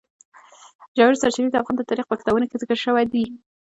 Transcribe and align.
ژورې 0.97 1.19
سرچینې 1.21 1.49
د 1.51 1.55
افغان 1.59 1.75
تاریخ 1.89 2.05
په 2.07 2.15
کتابونو 2.19 2.45
کې 2.49 2.59
ذکر 2.61 2.77
شوی 2.85 3.05
دي. 3.13 3.23